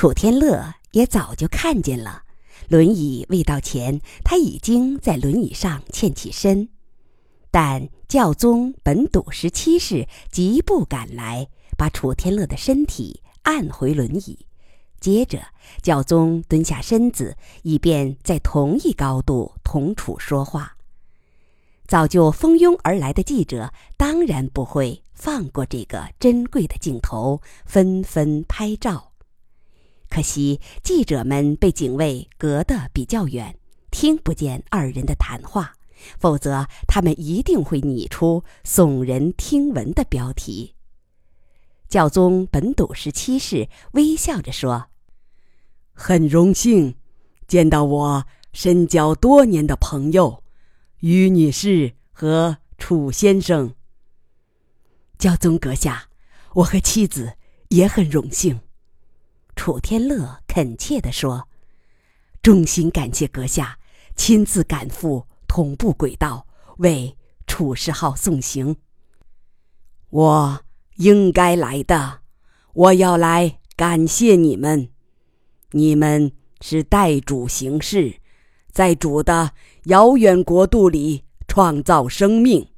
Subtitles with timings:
[0.00, 2.22] 楚天乐也早就看见了，
[2.68, 6.70] 轮椅未到前，他已经在轮椅上欠起身。
[7.50, 14.46] 但教宗本笃十七世急步赶来，把楚天乐的身体按回轮椅。
[15.00, 15.42] 接着，
[15.82, 20.78] 教宗蹲下身子，以便在同一高度同楚说话。
[21.86, 29.09] 早就蜂拥而来的记者当然不会放过这个珍贵的镜头，纷纷拍照。
[30.10, 33.56] 可惜记者们被警卫隔得比较远，
[33.92, 35.72] 听不见二人的谈话，
[36.18, 40.74] 否则他们一定会拟出耸人听闻的标题。
[41.88, 44.88] 教宗本笃十七世微笑着说
[45.94, 46.96] ：“很荣幸
[47.46, 50.42] 见到我深交多年的朋友。”
[50.98, 53.74] 于女士和楚先生，
[55.18, 56.08] 教宗阁下，
[56.54, 57.34] 我和妻子
[57.68, 58.60] 也很荣幸。
[59.54, 61.48] 楚天乐恳切地说
[62.42, 63.78] ：“衷心感谢阁下
[64.16, 66.46] 亲自赶赴同步轨道，
[66.78, 68.76] 为楚世号送行。
[70.10, 70.60] 我
[70.96, 72.20] 应该来的，
[72.72, 74.90] 我要来感谢你们。
[75.72, 78.16] 你们是代主行事。”
[78.72, 79.50] 在主的
[79.86, 82.68] 遥远国度里创造生命，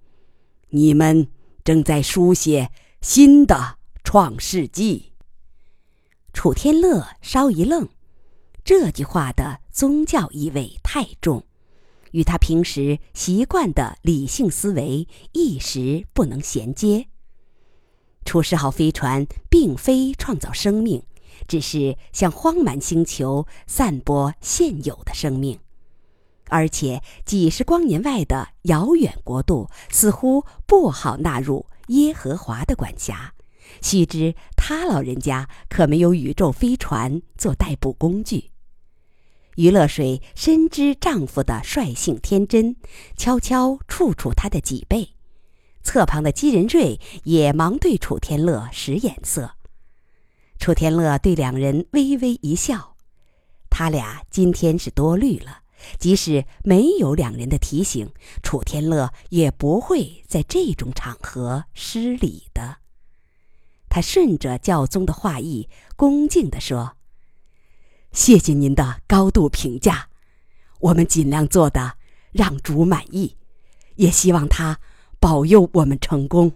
[0.70, 1.28] 你们
[1.62, 2.70] 正在书写
[3.02, 5.11] 新的创世纪。
[6.32, 7.88] 楚天乐稍一愣，
[8.64, 11.44] 这句话的宗教意味太重，
[12.12, 17.06] 与他平时习惯的理性思维一时不能衔接。
[18.24, 21.02] 楚世号飞船并非创造生命，
[21.46, 25.58] 只是向荒蛮星球散播现有的生命。
[26.48, 33.34] 而且几十光年外的遥远国度似乎不好纳入耶和华的管辖。
[33.80, 38.50] 须知他老人家可没有宇宙飞船做代步工具。
[39.56, 42.76] 余乐水深知丈夫的率性天真，
[43.16, 45.10] 悄悄触触他的脊背。
[45.82, 49.56] 侧旁的姬仁瑞也忙对楚天乐使眼色。
[50.58, 52.96] 楚天乐对两人微微一笑，
[53.68, 55.62] 他俩今天是多虑了。
[55.98, 62.76] 即使没有两人的提醒，楚天乐也不会在这种场合失礼的。
[63.94, 66.96] 他顺着教宗的话意，恭敬地说
[68.10, 70.08] ：“谢谢您的高度评价，
[70.80, 71.98] 我们尽量做的
[72.30, 73.36] 让主满意，
[73.96, 74.80] 也希望他
[75.20, 76.52] 保佑我们成功。”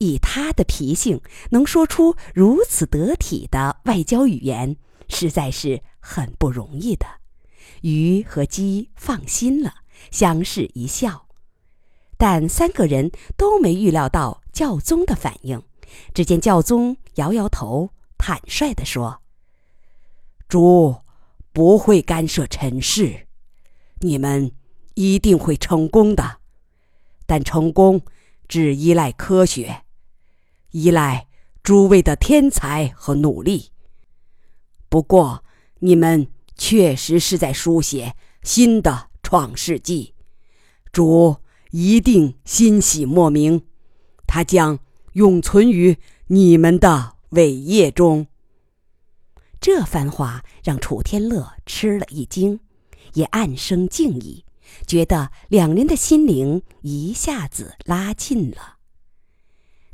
[0.00, 4.78] 以他的脾性，能说出如此得体的外交语言，
[5.10, 7.04] 实在是很不容易的。
[7.82, 9.74] 鱼和鸡放心了，
[10.10, 11.26] 相视一笑，
[12.16, 15.62] 但三个人都没预料到教宗的反应。
[16.12, 19.20] 只见教宗摇摇头，坦率地说
[20.48, 20.96] ：“主
[21.52, 23.26] 不会干涉尘世，
[24.00, 24.52] 你们
[24.94, 26.38] 一定会成功的。
[27.26, 28.02] 但成功
[28.48, 29.82] 只依赖科学，
[30.70, 31.28] 依赖
[31.62, 33.70] 诸位的天才和努力。
[34.88, 35.44] 不过
[35.80, 38.14] 你们。”确实是在书写
[38.44, 40.14] 新的创世纪，
[40.92, 41.38] 主
[41.72, 43.66] 一定欣喜莫名，
[44.24, 44.78] 他将
[45.14, 45.96] 永存于
[46.28, 48.28] 你们的伟业中。
[49.60, 52.60] 这番话让楚天乐吃了一惊，
[53.14, 54.44] 也暗生敬意，
[54.86, 58.76] 觉得两人的心灵一下子拉近了。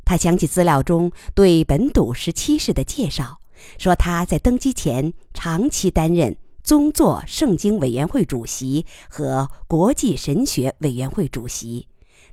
[0.03, 3.39] 他想起资料中对本笃十七世的介绍，
[3.77, 6.37] 说他在登基前长期担任。
[6.63, 11.87] 宗座圣经委员会主席和国际神学委员会主席，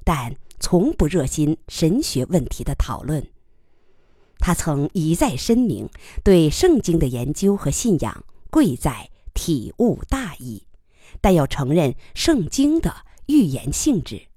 [0.05, 3.26] 但从不热心神学问题的讨论。
[4.38, 5.88] 他曾一再声明，
[6.22, 10.64] 对圣经的研究和信仰贵在体悟大义，
[11.20, 14.28] 但要承认圣经的预言性质。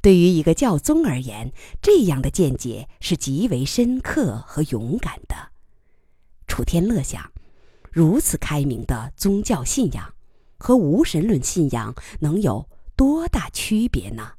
[0.00, 5.50] 对于一个教宗而言，这样的见解是极为深刻和勇敢的。
[6.46, 7.32] 楚天乐想。
[7.94, 10.14] 如此开明的宗教信仰，
[10.56, 12.66] 和无神论信仰能有
[12.96, 14.32] 多大区别呢？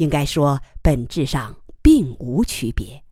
[0.00, 3.04] 应该说，本质上并无区别，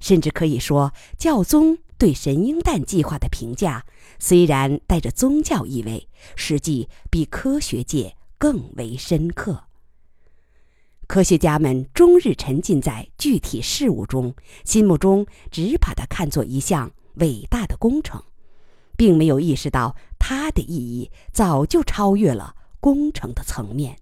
[0.00, 3.86] 甚至可以说，教宗对神鹰蛋计划的评价
[4.18, 9.64] 虽然带着宗教意味，实际比科学界更为深刻。
[11.06, 18.22] 科学家们终日沉浸在具体事物中，心目中只把它看作一项伟大的工程。
[18.98, 23.98] 并没有意识到它的意义早就超越了工程的层面。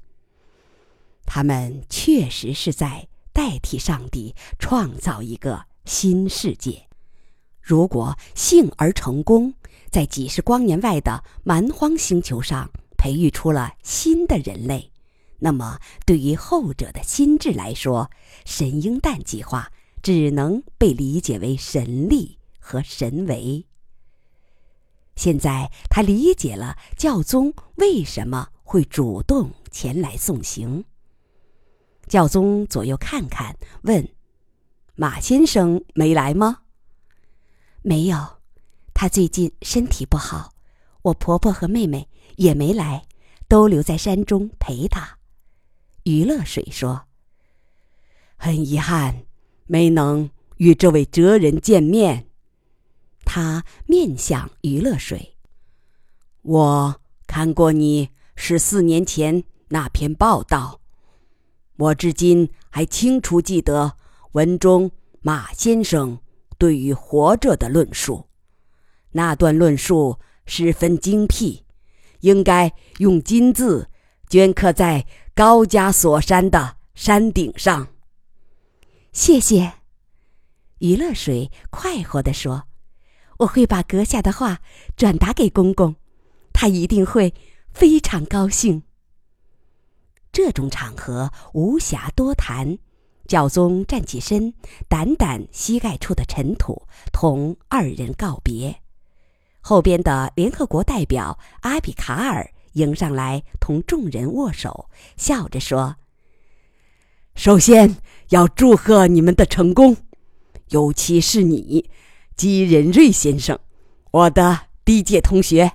[1.34, 6.86] 他们确实是在代替上帝创造一个新世界。
[7.60, 9.52] 如果幸而成功，
[9.90, 14.92] 在几十光年外的蛮荒星球上培育出了新的人类，
[15.40, 18.12] 那么对于后者的心智来说，
[18.44, 19.72] 神鹰蛋计划
[20.04, 23.66] 只能被理解为神力和神为。
[25.16, 30.84] 现在他理解了教宗为什么会主动前来送行。
[32.06, 34.08] 教宗左右看看，问
[34.96, 36.58] ：“马先生没来吗？”
[37.82, 38.38] 没有，
[38.94, 40.54] 他最近身体不好，
[41.02, 43.06] 我婆婆和妹妹也没来，
[43.48, 45.18] 都留在山中陪他。
[46.04, 47.06] 余乐水说
[48.36, 49.24] ：“很遗憾，
[49.66, 52.28] 没能与这位哲人见面。”
[53.26, 55.36] 他面向余乐水
[56.42, 60.80] ：“我看过你十四年前那篇报道，
[61.76, 63.96] 我至今还清楚记得
[64.32, 64.90] 文中
[65.20, 66.18] 马先生。”
[66.56, 68.28] 对于活着的论述，
[69.10, 71.64] 那段论述十分精辟，
[72.20, 73.90] 应该用金字
[74.30, 75.04] 镌刻在
[75.34, 77.88] 高加索山的山顶上。
[79.12, 79.72] 谢谢，
[80.78, 82.68] 余乐水快活地说
[83.40, 84.60] ：“我会把阁下的话
[84.96, 85.96] 转达给公公，
[86.52, 87.34] 他一定会
[87.72, 88.84] 非常高兴。”
[90.34, 92.76] 这种场合无暇多谈。
[93.28, 94.52] 教宗站起身，
[94.90, 96.82] 掸掸膝盖处的尘土，
[97.12, 98.74] 同二人告别。
[99.60, 105.94] 后边的联合国代表阿比卡尔迎上来，同众人握手，笑着说
[107.36, 107.96] ：“首先
[108.30, 109.96] 要祝贺你们的成功，
[110.70, 111.88] 尤其是你，
[112.36, 113.58] 基仁瑞先生，
[114.10, 115.70] 我的第一届同学，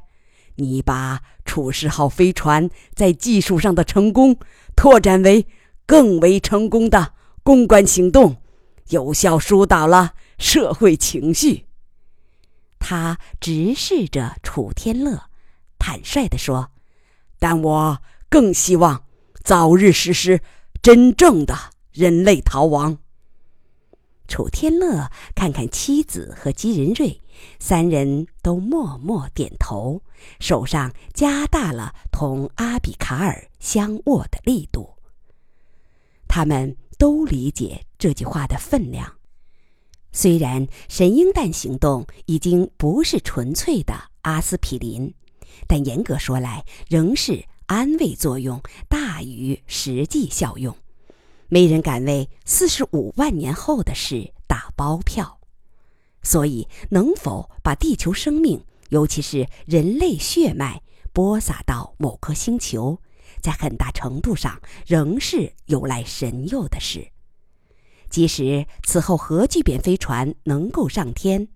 [0.55, 4.37] 你把楚世号飞船在技术上的成功
[4.75, 5.47] 拓展为
[5.87, 8.35] 更为成功的。”公关行动
[8.89, 11.65] 有效疏导了社会情绪。
[12.77, 15.23] 他直视着楚天乐，
[15.79, 16.69] 坦率地说
[17.39, 19.03] ：“但我更希望
[19.43, 20.41] 早日实施
[20.83, 21.57] 真正的
[21.91, 22.99] 人类逃亡。”
[24.27, 27.19] 楚天乐看看妻子和姬仁瑞，
[27.57, 30.03] 三人都默默点头，
[30.39, 34.95] 手上加大了同阿比卡尔相握的力度。
[36.27, 36.75] 他们。
[36.99, 39.09] 都理解这句话的分量。
[40.11, 43.93] 虽然神鹰蛋行动已经不是纯粹的
[44.23, 45.13] 阿司匹林，
[45.65, 50.75] 但严格说来，仍是安慰作用大于实际效用。
[51.47, 55.39] 没人敢为四十五万年后的事打包票。
[56.21, 60.81] 所以，能否把地球生命，尤其是人类血脉，
[61.13, 62.99] 播撒到某颗星球？
[63.41, 67.11] 在很大程度上仍是有赖神佑的事。
[68.09, 71.47] 即使此后核聚变飞船能够上天，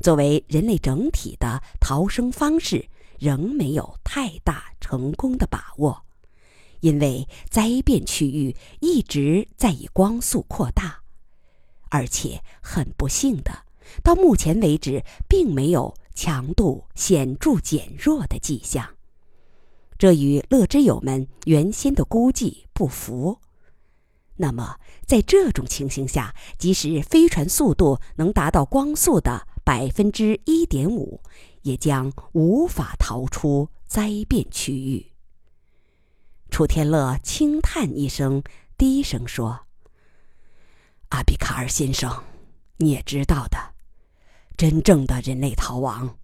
[0.00, 2.88] 作为人类整体的逃生方式，
[3.18, 6.04] 仍没有太大成功的把握，
[6.80, 11.00] 因为灾变区域一直在以光速扩大，
[11.88, 13.64] 而且很不幸的，
[14.02, 18.94] 到目前为止并没有强度显著减弱的迹象。
[19.98, 23.40] 这与乐之友们原先的估计不符。
[24.36, 31.20] 那么，在这种情形下，即使飞船速度能达到光速的百分之一点五，
[31.62, 35.12] 也将无法逃出灾变区域。
[36.50, 38.42] 楚天乐轻叹一声，
[38.76, 39.66] 低声说
[41.10, 42.24] ：“阿比卡尔先生，
[42.78, 43.73] 你也知道的，
[44.56, 46.16] 真正的人类逃亡，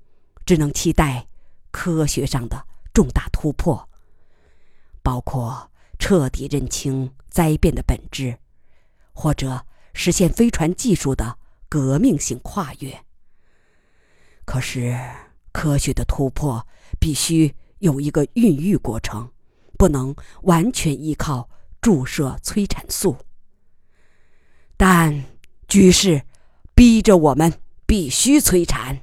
[0.45, 1.27] 只能期待
[1.71, 3.89] 科学上的。”重大突破，
[5.01, 8.37] 包括彻底认清灾变的本质，
[9.13, 13.05] 或者实现飞船技术的革命性跨越。
[14.45, 14.99] 可是，
[15.53, 16.67] 科学的突破
[16.99, 19.31] 必须有一个孕育过程，
[19.79, 21.49] 不能完全依靠
[21.81, 23.17] 注射催产素。
[24.77, 25.25] 但
[25.69, 26.23] 局势
[26.75, 27.61] 逼着我们
[27.91, 29.01] 必须催产，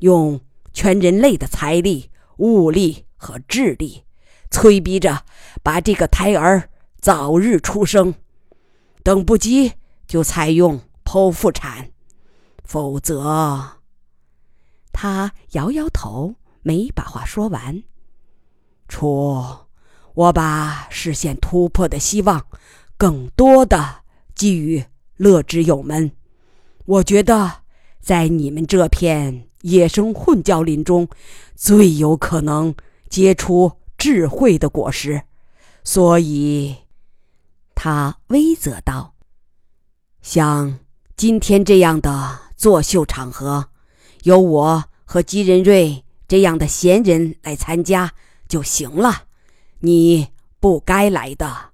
[0.00, 0.38] 用
[0.74, 2.10] 全人类的财力。
[2.36, 4.04] 物力和智力，
[4.50, 5.24] 催逼着
[5.62, 6.68] 把这个胎儿
[7.00, 8.12] 早日出生，
[9.02, 9.72] 等不及
[10.06, 11.90] 就采用剖腹产，
[12.64, 13.78] 否则……
[14.92, 17.82] 他摇摇头，没把话说完。
[18.88, 19.42] 初，
[20.12, 22.44] 我把实现突破的希望，
[22.98, 24.02] 更多的
[24.34, 24.84] 寄予
[25.16, 26.12] 乐之友们。
[26.84, 27.61] 我觉得，
[28.02, 29.48] 在你们这片……
[29.62, 31.08] 野生混交林中，
[31.54, 32.74] 最有可能
[33.08, 35.22] 结出智慧的果实，
[35.84, 36.78] 所以，
[37.76, 39.14] 他威责道
[40.20, 40.80] ：“像
[41.16, 43.68] 今天这样的作秀场合，
[44.24, 48.12] 由我和吉仁瑞这样的闲人来参加
[48.48, 49.26] 就行了。
[49.78, 50.26] 你
[50.58, 51.70] 不该来的。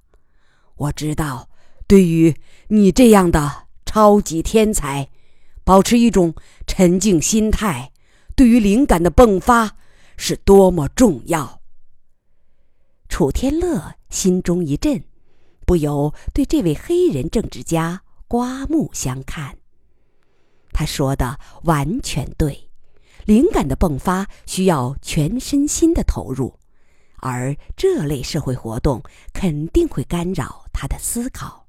[0.77, 1.49] 我知道，
[1.87, 5.09] 对于你这样的超级天才，
[5.69, 6.35] 保持一种
[6.67, 7.93] 沉静心态，
[8.35, 9.77] 对于灵感的迸发
[10.17, 11.61] 是多么重要。
[13.11, 15.05] 楚天乐心中一震，
[15.67, 19.59] 不由对这位黑人政治家刮目相看。
[20.73, 22.71] 他说的完全对，
[23.27, 26.59] 灵感的迸发需要全身心的投入，
[27.19, 29.03] 而这类社会活动
[29.35, 31.68] 肯定会干扰他的思考。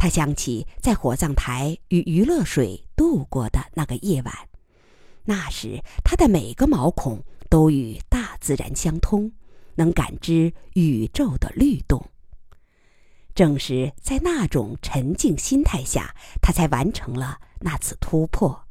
[0.00, 4.34] 他想起在火葬台与余乐水度过的那个夜晚，
[5.24, 9.30] 那时他的每个毛孔都与大自然相通。
[9.74, 12.04] 能感知宇宙的律动。
[13.34, 18.66] 正是在那种沉静心态下，他才完成了那次突破。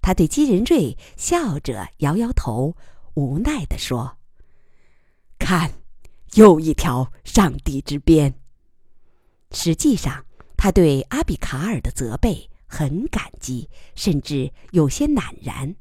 [0.00, 2.74] 他对姬仁瑞笑着摇摇头，
[3.14, 4.16] 无奈地说
[5.38, 5.70] ：“看，
[6.34, 8.34] 又一条上帝之鞭。”
[9.54, 15.76] 实际上，他对阿比卡尔的责备很感激，甚至有些赧然。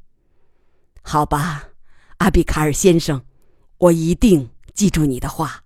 [1.02, 1.70] 好吧，
[2.18, 3.26] 阿比卡尔先生。
[3.80, 5.64] 我一定记住你的话，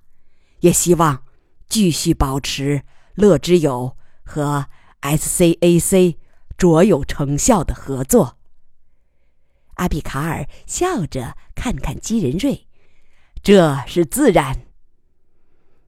[0.62, 1.26] 也希望
[1.68, 2.84] 继续保持
[3.14, 4.66] 乐之友和
[5.02, 6.18] SCAC
[6.58, 8.38] 卓有成效的合作。
[9.76, 12.68] 阿比卡尔笑着看看基仁瑞，
[13.44, 14.67] 这是自然。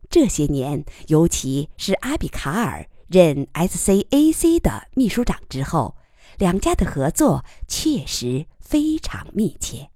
[0.10, 5.96] 这些年，尤其是阿比卡尔任 SCAC 的秘书长之后，
[6.38, 9.90] 两家的合作确实非常密切。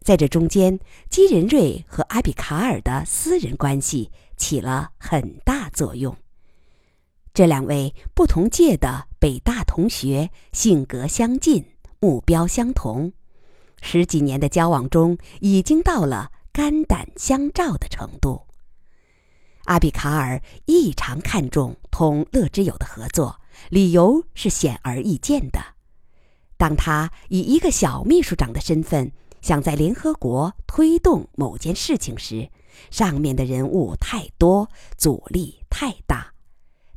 [0.00, 0.78] 在这中间，
[1.10, 6.16] 基仁瑞和阿比卡尔的私人关系起了很大作用。
[7.34, 11.64] 这两位不同届的北大同学，性格相近，
[12.00, 13.12] 目标相同，
[13.82, 18.47] 十几年的交往中，已经到了肝胆相照的程度。
[19.68, 25.60] 阿比卡尔异常看重同乐之友的合作，理由是显而易见的。
[26.56, 32.48] 当他以一个小秘书长的身份，想在联合国推动某件事情时，
[32.90, 36.32] 上面的人物太多，阻力太大。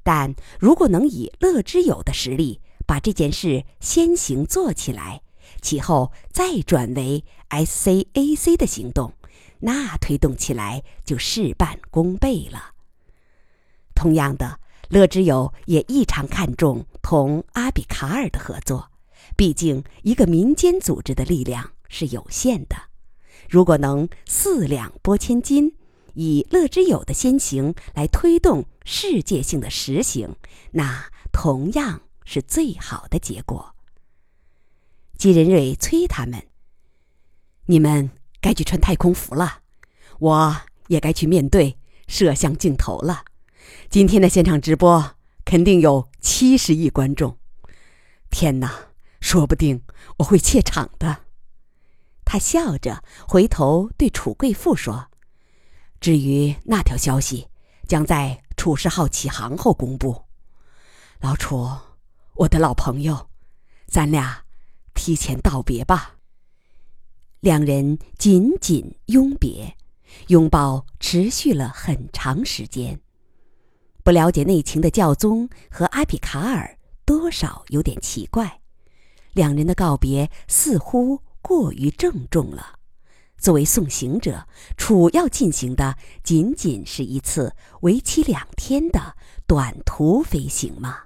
[0.01, 5.21] 但如果能以乐之友的实力把这件事先行做起来，
[5.61, 9.13] 其后再转为 SCAC 的行动，
[9.61, 12.73] 那推动起来就事半功倍了。
[13.95, 18.91] 同样的，乐之友也异常看重同阿比卡尔的合作，
[19.35, 21.71] 毕竟一个民间组织的力量。
[21.93, 22.77] 是有限的，
[23.49, 25.75] 如果能四两拨千斤，
[26.13, 30.37] 以乐之友的先行来推动世界性的实行，
[30.71, 33.75] 那同样是最好的结果。
[35.17, 36.47] 季仁瑞催他们
[37.67, 38.09] ：“你们
[38.41, 39.59] 该去穿太空服了，
[40.19, 43.23] 我也该去面对摄像镜头了。
[43.89, 47.37] 今天的现场直播肯定有七十亿观众，
[48.29, 49.83] 天哪，说不定
[50.17, 51.25] 我会怯场的。”
[52.25, 55.09] 他笑着回头对楚贵妇说
[55.99, 57.47] ：“至于那条消息，
[57.87, 60.23] 将在楚世号起航后公布。
[61.19, 61.69] 老楚，
[62.35, 63.29] 我的老朋友，
[63.87, 64.43] 咱俩
[64.93, 66.15] 提前道别吧。”
[67.41, 69.75] 两人紧紧拥别，
[70.27, 73.01] 拥抱持续了很长时间。
[74.03, 78.61] 不了解内情的教宗和阿比卡尔多少有点奇怪，
[79.33, 81.21] 两人的告别似乎。
[81.43, 82.77] 过于郑重了。
[83.39, 89.15] 作为送行者，楚要进行的仅仅是一次为期两天的
[89.47, 91.05] 短途飞行吗？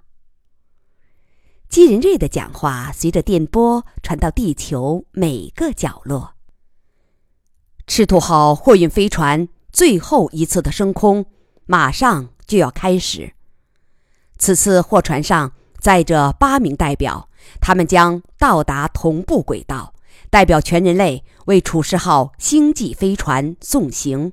[1.76, 6.36] 基仁瑞的讲话随着电波传到地球每个角落。
[7.86, 11.26] 赤兔号货运飞船最后一次的升空
[11.66, 13.34] 马上就要开始。
[14.38, 17.30] 此次货船上载着八名代表，
[17.60, 19.94] 他们将到达同步轨道。
[20.30, 24.32] 代表全人类为楚世号星际飞船送行。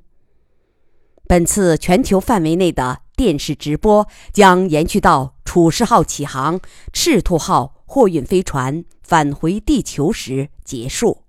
[1.27, 6.59] 本次全球范围内的电视直播将延续到楚世号起航、
[6.91, 11.23] 赤兔号货运飞船返回地球时结束。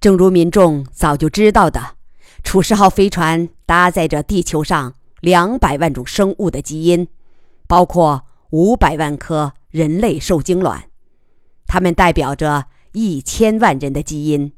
[0.00, 1.96] 正如民众早就知道的，
[2.42, 7.08] 楚世号飞船搭载着地球上两百万种生物的基因，
[7.66, 10.84] 包括五百万颗人类受精卵，
[11.66, 12.66] 它们代表着。
[12.94, 14.52] 一千万人的基因，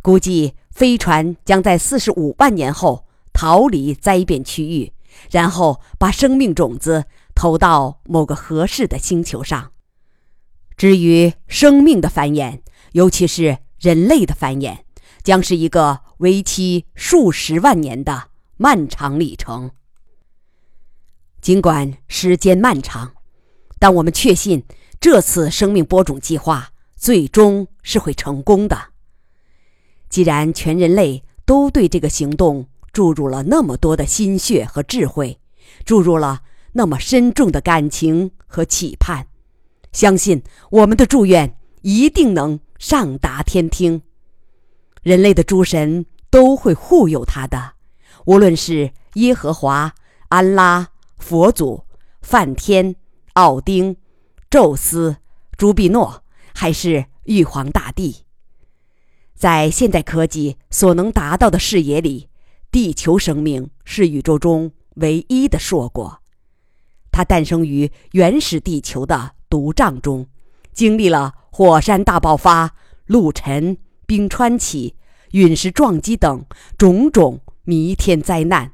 [0.00, 4.92] 估计飞船将在四十五万年后逃离灾变区域，
[5.30, 9.72] 然后把生命种子投到某个合适的星球上。
[10.76, 12.60] 至于生命的繁衍，
[12.92, 14.78] 尤其是人类的繁衍，
[15.22, 19.70] 将是一个为期数十万年的漫长历程。
[21.40, 23.14] 尽管时间漫长，
[23.78, 24.64] 但我们确信
[25.00, 28.90] 这次生命播种计划最终是会成功的。
[30.08, 35.40] 既然全人类都对这个行动注入了那么多的心血和智慧，
[35.84, 39.26] 注入了那么深重的感情和期盼，
[39.92, 44.02] 相信我们的祝愿一定能上达天听。
[45.02, 47.72] 人类的诸神都会护佑他的，
[48.26, 49.94] 无论是耶和华、
[50.28, 50.88] 安拉。
[51.18, 51.84] 佛祖、
[52.20, 52.96] 梵天、
[53.34, 53.96] 奥丁、
[54.50, 55.18] 宙斯、
[55.56, 58.24] 朱庇诺，还是玉皇大帝，
[59.36, 62.28] 在现代科技所能达到的视野里，
[62.72, 66.20] 地球生命是宇宙中唯一的硕果。
[67.12, 70.26] 它诞生于原始地球的毒瘴中，
[70.72, 72.74] 经历了火山大爆发、
[73.06, 73.76] 陆沉、
[74.06, 74.96] 冰川起、
[75.32, 76.44] 陨石撞击等
[76.78, 78.72] 种种弥天灾难，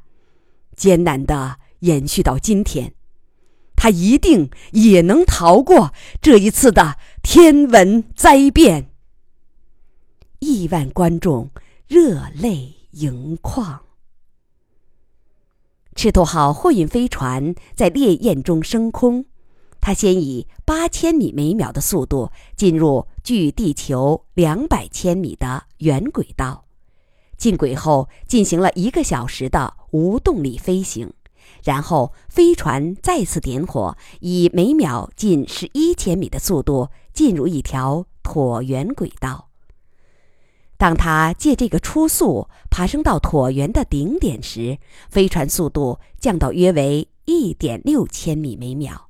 [0.75, 1.59] 艰难的。
[1.81, 2.93] 延续到今天，
[3.77, 8.91] 他一定也能逃过这一次的天文灾变。
[10.41, 11.53] 亿万观众
[11.87, 13.81] 热泪盈眶。
[15.99, 19.25] 赤兔号货运飞船在烈焰中升空，
[19.81, 26.67] 它先以八千米每秒的速度进入距地球两百千米的圆轨道，
[27.37, 31.13] 进轨后进行了一个小时的无动力飞行。
[31.65, 39.48] 然后，飞船再次点火，以每秒近十一千米的速度进入一条椭圆轨道。
[40.79, 44.79] 当它借这个初速爬升到椭圆的顶点时，
[45.11, 49.09] 飞船速度降到约为一点六千米每秒。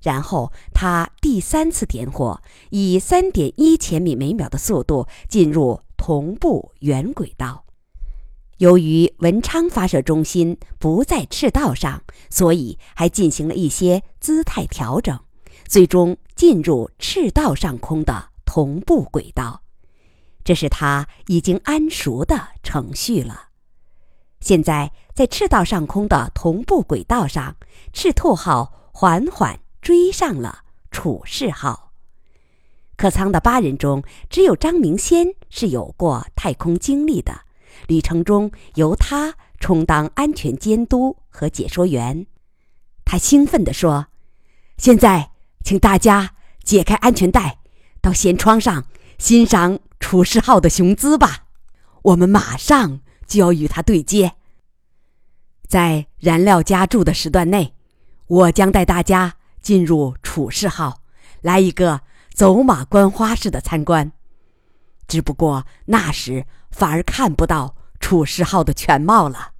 [0.00, 7.64] 然后，它第三次点火，以三点一千米每秒的速度进入同步圆轨道。
[8.58, 15.18] 由于文昌发射中心不在赤道上，所以还进行了一些姿态调整，
[15.66, 19.63] 最终进入赤道上空的同步轨道。
[20.44, 23.48] 这是他已经安熟的程序了。
[24.40, 27.56] 现在在赤道上空的同步轨道上，
[27.94, 31.92] 赤兔号缓缓追上了楚士号。
[32.96, 37.40] 客舱的八人中，只有张明先是有过太空经历的。
[37.88, 42.26] 旅程中由他充当安全监督和解说员，
[43.04, 44.06] 他兴奋地说
[44.78, 45.32] ：“现在，
[45.64, 47.58] 请大家解开安全带，
[48.00, 48.84] 到舷窗上
[49.18, 51.46] 欣赏楚世号的雄姿吧。
[52.02, 54.34] 我们马上就要与它对接。
[55.66, 57.72] 在燃料加注的时段内，
[58.26, 61.00] 我将带大家进入楚世号，
[61.40, 62.02] 来一个
[62.34, 64.12] 走马观花式的参观。”
[65.08, 69.52] 只不过那时反而看不到楚世号的全貌了。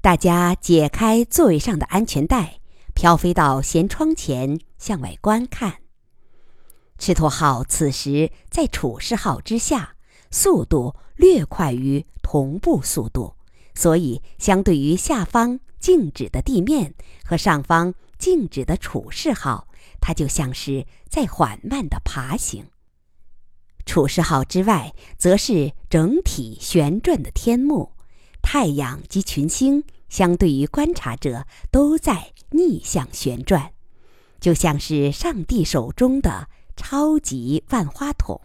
[0.00, 2.58] 大家解开座位上的安全带，
[2.92, 5.85] 飘飞到舷窗前向外观看。
[6.98, 9.96] 赤兔号此时在楚世号之下，
[10.30, 13.34] 速度略快于同步速度，
[13.74, 19.68] 所以相对于下方静止的地面和上方静止的楚世号，
[20.00, 22.66] 它就像是在缓慢的爬行。
[23.84, 27.92] 楚世号之外，则是整体旋转的天幕，
[28.42, 33.72] 太阳及群星相对于观察者都在逆向旋转，
[34.40, 38.40] 就像是上帝手中的超级万花筒。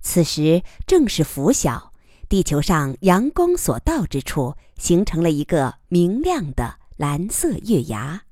[0.00, 1.92] 此时正是拂晓，
[2.28, 8.22] 地球上阳光所到之处，形成了一个明亮的蓝色月牙，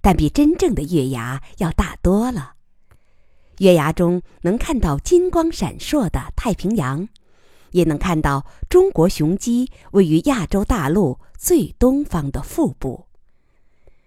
[0.00, 2.54] 但比真正的月牙要大多了。
[3.58, 7.08] 月牙中能看到金光闪烁的太平洋，
[7.70, 13.06] 也能看到中国雄鸡位于亚洲大陆最东方的腹部。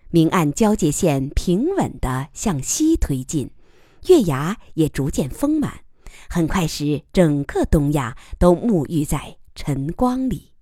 [0.10, 3.52] 明暗交界线平稳地向西推进，
[4.06, 5.82] 月牙也逐渐丰满，
[6.30, 10.54] 很快使整个东亚都沐浴在晨光里。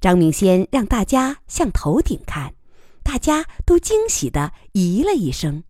[0.00, 2.54] 张明先让大家向头顶看，
[3.02, 5.64] 大家都惊喜地咦了一声。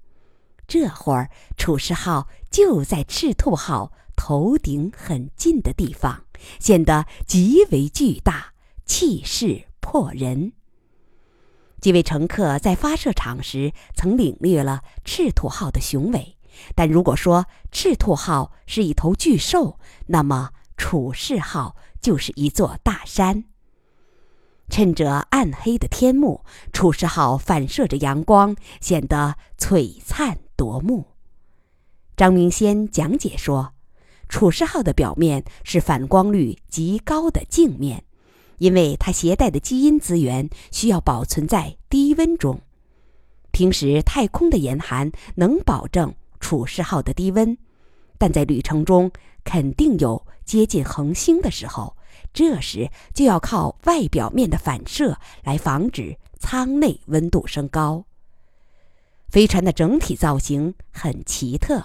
[0.66, 6.24] 这会儿，楚世号就在赤兔号头顶很近的地方，
[6.58, 10.52] 显得极为巨大，气势迫人。
[11.84, 16.38] 几位乘客在发射场时曾领略了赤兔号的雄伟，
[16.74, 23.44] 但如果说赤兔号是一头巨兽，那么楚氏号就是一座大山。
[24.70, 26.42] 趁着暗黑的天幕，
[26.72, 30.38] 楚世号反射着阳光，显得璀璨。
[30.56, 31.08] 夺目。
[32.16, 33.74] 张明先讲解说，
[34.30, 38.03] 楚世号的表面是反光率极高的镜面，
[38.58, 42.60] 因为它携带的基因资源需要保存在低温中。
[43.50, 47.56] 平时太空的严寒能保证楚世号的低温，
[48.18, 49.10] 但在旅程中
[49.44, 51.96] 肯定有接近恒星的时候，
[52.32, 58.04] 这时就要靠外表面的反射来防止舱内温度升高。
[59.28, 61.84] 飞船的整体造型很奇特。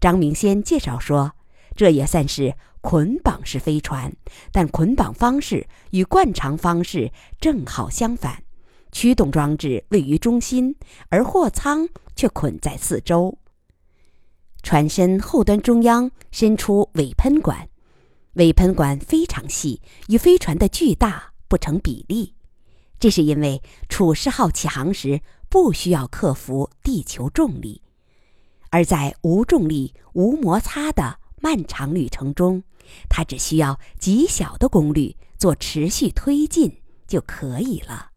[0.00, 1.32] 张明先介绍说，
[1.74, 4.14] 这也算是捆绑式飞船，
[4.52, 8.44] 但捆绑方式与惯常方式正好相反。
[8.92, 10.76] 驱动装置位于中心，
[11.08, 13.38] 而货舱却捆在四周。
[14.62, 17.66] 船身后端中央伸出尾喷管，
[18.34, 22.34] 尾喷管非常细，与飞船的巨大不成比例。
[23.00, 27.80] 这是因为楚世号起航时不需要克服地球重力。
[28.68, 32.62] 而在无重力、无摩擦的漫长旅程中，
[33.08, 38.10] 它只需要极小的功率做持续推进就可以了。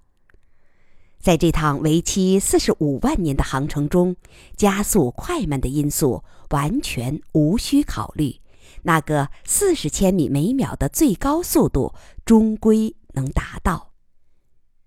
[1.19, 4.15] 在这趟为期四十五万年的航程中，
[4.55, 8.39] 加速快慢的因素完全无需考虑，
[8.83, 11.93] 那个四十千米每秒的最高速度
[12.25, 13.91] 终归能达到。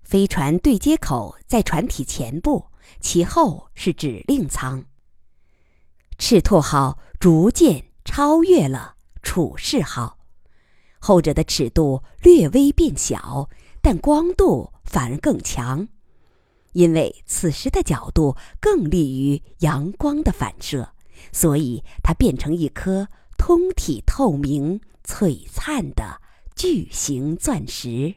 [0.03, 2.67] 飞船对接口在船体前部，
[3.01, 4.85] 其后是指令舱。
[6.17, 10.19] 赤兔号逐渐超越了处事好，
[10.99, 13.49] 后者的尺度略微变小，
[13.81, 15.89] 但光度反而更强，
[16.73, 20.91] 因为此时的角度更利于阳光的反射，
[21.33, 26.21] 所以它变成一颗通体透明、璀璨的
[26.55, 28.17] 巨型钻石。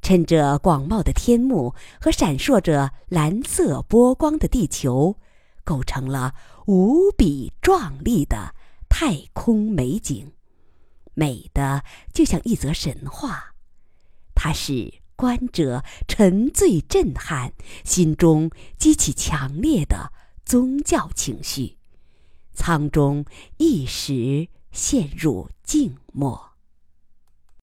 [0.00, 5.16] 趁着广袤的天幕和闪烁着蓝色波光的地球。
[5.64, 6.34] 构成了
[6.66, 8.52] 无比壮丽的
[9.04, 10.30] 太空美景，
[11.14, 11.82] 美的
[12.14, 13.52] 就像一则神话。
[14.32, 17.52] 它使观者沉醉震撼，
[17.84, 20.12] 心中激起强烈的
[20.44, 21.78] 宗教情绪，
[22.54, 23.24] 舱中
[23.56, 26.51] 一时陷入静默。